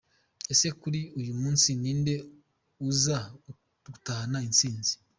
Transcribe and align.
Ese 0.53 0.67
kuri 0.81 0.99
uyu 1.19 1.33
munsi 1.41 1.69
ni 1.81 1.87
inde 1.93 2.15
uza 2.89 3.17
gutahana 3.83 4.37
instinzi?. 4.49 4.93